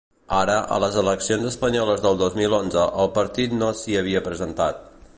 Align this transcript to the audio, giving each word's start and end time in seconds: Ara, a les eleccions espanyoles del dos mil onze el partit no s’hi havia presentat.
Ara, 0.35 0.53
a 0.75 0.79
les 0.83 0.95
eleccions 1.01 1.45
espanyoles 1.51 2.03
del 2.07 2.19
dos 2.23 2.39
mil 2.41 2.57
onze 2.63 2.89
el 3.05 3.15
partit 3.19 3.57
no 3.63 3.73
s’hi 3.83 4.01
havia 4.03 4.29
presentat. 4.31 4.87